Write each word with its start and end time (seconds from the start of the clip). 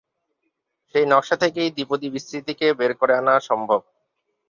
সেই 0.95 1.05
নকশা 1.07 1.35
থেকেই 1.43 1.69
'দ্বিপদী 1.71 2.07
বিস্তৃতি' 2.13 2.57
কে 2.59 2.67
বের 2.79 2.91
করে 2.99 3.13
আনা 3.17 3.33
সম্ভব। 3.49 3.79